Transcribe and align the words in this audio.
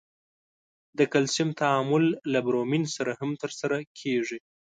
د 0.97 0.99
کلسیم 1.13 1.49
تعامل 1.61 2.05
له 2.31 2.39
برومین 2.47 2.83
سره 2.95 3.11
هم 3.19 3.31
ترسره 3.41 3.77
کیږي. 3.99 4.39